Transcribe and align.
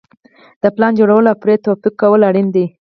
د 0.63 0.65
پلان 0.75 0.91
جوړول 0.99 1.25
او 1.31 1.37
پرې 1.43 1.55
توافق 1.65 1.93
کول 2.01 2.21
اړین 2.29 2.47
دي. 2.55 2.65